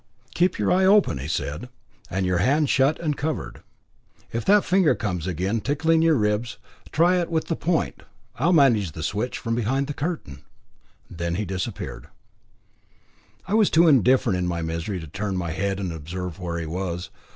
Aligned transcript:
"Keep 0.33 0.57
your 0.57 0.71
eye 0.71 0.83
open," 0.83 1.19
said 1.29 1.61
he, 1.61 1.67
"and 2.09 2.25
your 2.25 2.39
hand 2.39 2.71
shut 2.71 2.97
and 2.99 3.15
covered. 3.15 3.61
If 4.33 4.43
that 4.45 4.65
finger 4.65 4.95
comes 4.95 5.27
again 5.27 5.61
tickling 5.61 6.01
your 6.01 6.15
ribs, 6.15 6.57
try 6.91 7.17
it 7.17 7.29
with 7.29 7.45
the 7.49 7.55
point. 7.55 8.01
I'll 8.37 8.51
manage 8.51 8.93
the 8.93 9.03
switch, 9.03 9.37
from 9.37 9.53
behind 9.53 9.85
the 9.85 9.93
curtain." 9.93 10.41
Then 11.07 11.35
he 11.35 11.45
disappeared. 11.45 12.07
I 13.47 13.53
was 13.53 13.69
too 13.69 13.87
indifferent 13.87 14.39
in 14.39 14.47
my 14.47 14.63
misery 14.63 14.99
to 15.01 15.07
turn 15.07 15.37
my 15.37 15.51
head 15.51 15.79
and 15.79 15.93
observe 15.93 16.39
where 16.39 16.57
he 16.57 16.65
was. 16.65 17.11